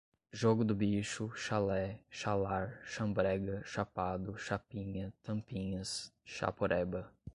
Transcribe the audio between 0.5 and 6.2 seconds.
do bicho, chalé, chalar, chambrega, chapado, chapinha, tampinhas,